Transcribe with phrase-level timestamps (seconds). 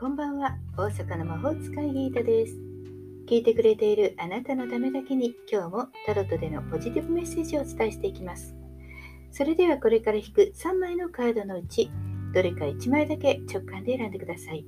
[0.00, 2.54] こんばんは大阪の魔法使いギータです。
[3.28, 8.56] 聞いてくれているあなたのためだけに今日もタロットでのポジティブメッセージをお伝えしていきます。
[9.30, 11.90] それではこれから引く3枚のカードのうち
[12.32, 14.64] どれか1枚だけ直感で選んでください。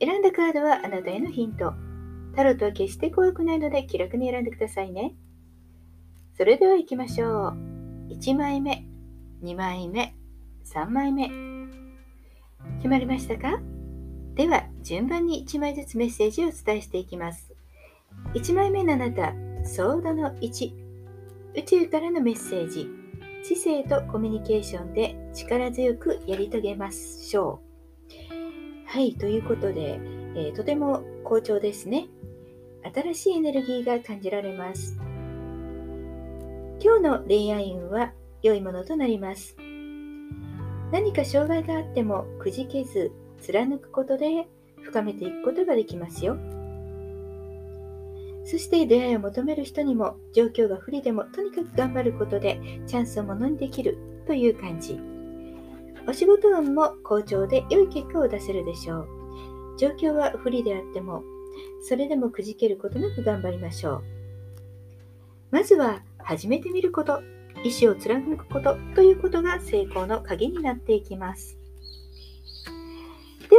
[0.00, 1.72] 選んだカードはあなたへのヒント。
[2.34, 5.14] タロットは決して怖くないので気楽に選んでくださいね。
[6.36, 7.56] それでは行きましょう。
[8.10, 8.84] 1枚目、
[9.44, 10.16] 2枚目、
[10.64, 11.30] 3枚目。
[12.78, 13.62] 決まりましたか？
[14.34, 17.52] では、順番に1枚ずつメッセージをお伝えしていきます。
[18.34, 20.72] 1枚目のあなた、ソードの1。
[21.54, 22.88] 宇宙からのメッセージ。
[23.44, 28.88] 知性とコミュニケーションで力強くやり遂げましょう。
[28.88, 30.00] はい、ということで、
[30.34, 32.06] えー、とても好調ですね。
[32.94, 34.96] 新しいエネルギーが感じられます。
[36.80, 39.56] 今日の恋愛運は良いものとなります。
[40.90, 44.46] 何か障害があってもくじけず貫くことで
[44.82, 46.38] 深めていくことができますよ。
[48.44, 54.98] そして出会いを求める人にも状況が不利でもとにかく頑張ることでチャンスをものにできるという感じ。
[56.08, 59.08] お仕事運も好調で良い結果を出せるでしょう。
[59.78, 61.22] 状況は不利であっても
[61.82, 64.02] それでもくじけることなく頑張りましょう。
[65.50, 67.20] まずは始めてみること、
[67.64, 71.61] 意志を貫くことということが成功の鍵になっていきます。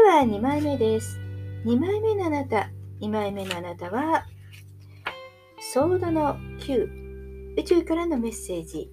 [0.04, 1.18] は2枚目です。
[1.66, 4.26] 2枚目のあなた、2枚目のあなたは、
[5.74, 8.92] ソードの9、宇宙からのメッセージ。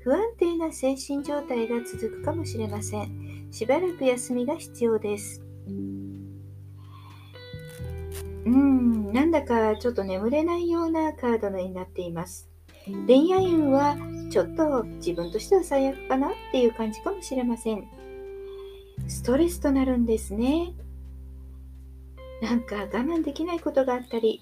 [0.00, 3.48] 不安定な精神状態が続くかもしれません。
[3.50, 5.42] しばらく休みが必要です。
[8.46, 12.50] うん、なんだかちょっと眠れないようなカードになっています。
[13.06, 13.96] 恋愛運は
[14.30, 17.99] ちょっと自分としては最悪かなっていう感じかもしれません。
[19.10, 20.72] ストレスとなるんですね。
[22.40, 24.40] なんか我慢できないことがあったり、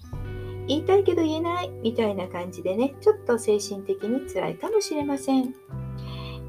[0.67, 5.55] 言いたいけど言えないみたいな感じでね、ちょっと精神的に辛いかもしれません。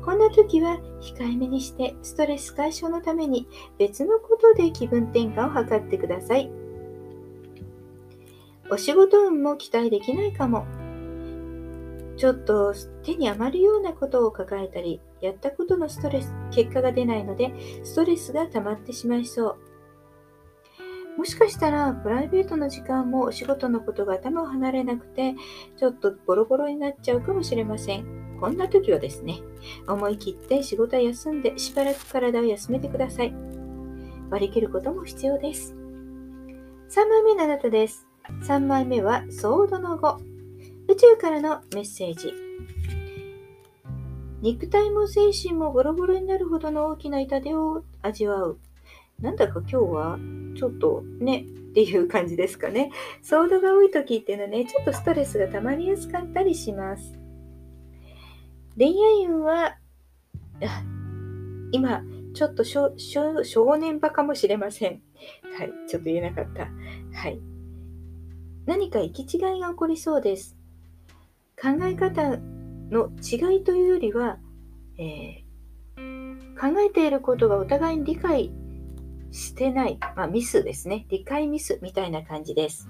[0.05, 3.49] こんな時は控えめにしてストレス解消のために
[3.79, 6.51] 別のことで気分転換を図ってください。
[8.71, 10.67] お仕事運も期待できないかも。
[12.17, 17.53] ちょっと手に余るようなことを抱えたり、やったことのストレス、結果が出ないので、
[17.85, 19.57] ストレスが溜まってしまいそう。
[21.17, 25.35] もしかしたら、プライベートの時間もお仕事のことが頭を離れなくて、
[25.77, 28.39] ちょっとボロボロになっちゃうかもしれません。
[28.41, 29.41] こんな時はですね、
[29.87, 33.35] 思い切って仕事は休んで、しばらく体を休めてください。
[34.31, 35.75] 割り切ることも必要です。
[36.89, 38.07] 3枚目のあなたです。
[38.45, 40.30] 3枚目は、ソードの5。
[40.91, 42.35] 宇宙からのメッセージ。
[44.41, 48.59] 肉体も精神もボロボロになるほどの大きな痛手を味わう。
[49.21, 50.19] なんだか今日は
[50.57, 52.91] ちょっとね、っていう感じですかね。
[53.23, 57.17] ソードが多い時っていうのはね、ちょっとストレスが溜まりやすかったりします。
[58.77, 59.77] 恋愛運は、
[61.71, 62.03] 今、
[62.35, 62.91] ちょっと少
[63.79, 65.03] 年場かもしれません。
[65.57, 66.69] はい、ちょっと言えなかった。
[67.17, 67.41] はい。
[68.67, 70.57] 何か行き違いが起こりそうです。
[71.63, 72.39] 考え方
[72.91, 74.39] の違いというよりは、
[74.99, 78.51] えー、考えていることがお互いに理解
[79.31, 81.07] してない、まあ、ミスですね。
[81.11, 82.89] 理解ミスみたいな感じです。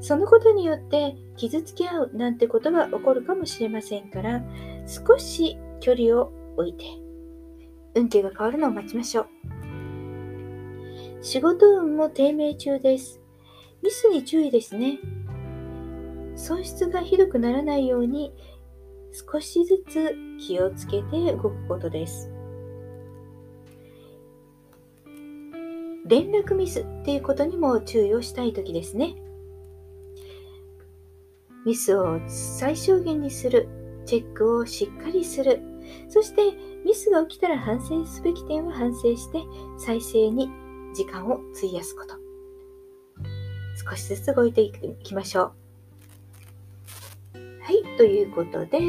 [0.00, 4.42] そのことによって傷つき合うなんてことが起こるかもしれませんから、
[4.86, 6.84] 少し距離を置いて、
[7.94, 9.28] 運気が変わるのを待ちましょう。
[11.20, 13.20] 仕事運も低迷中です。
[13.82, 14.98] ミスに注意ですね。
[16.40, 18.32] 損失がひどくならないように
[19.12, 22.30] 少しずつ気をつけて動くことです。
[26.06, 29.14] 連絡ミスっていうことにも注意をしたい時ですね。
[31.66, 33.68] ミスを最小限にする、
[34.06, 35.60] チェックをしっかりする、
[36.08, 36.42] そして
[36.86, 39.42] ミスが起きたら反省すべき点は反省して
[39.78, 40.48] 再生に
[40.94, 42.14] 時間を費やすこと。
[43.90, 44.72] 少しずつ動いてい
[45.04, 45.59] きましょう。
[47.70, 48.80] はい、ということで、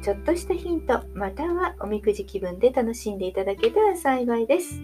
[0.00, 4.80] ちょっとしたヒント、またはおみくじ気分で楽しんでいただけたら幸いです。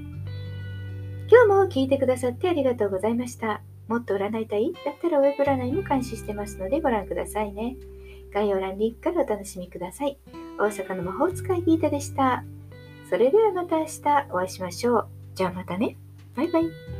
[1.30, 3.62] 今日も聞いてくださってありがとうございました。
[3.86, 7.78] もっと占いたいだったらウェブ占いも監視してますのでご覧くださいね。
[8.34, 10.18] 概要欄リンクからお楽しみください。
[10.58, 12.44] 大阪の魔法使いギータでした。
[13.08, 15.08] それではまた明日お会いしましょう。
[15.34, 15.96] じゃあまたね。
[16.36, 16.97] バイバイ。